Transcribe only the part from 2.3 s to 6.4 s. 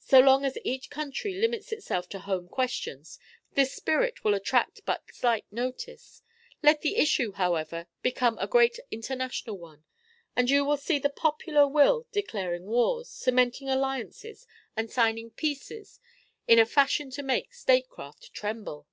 questions, this spirit will attract but slight notice.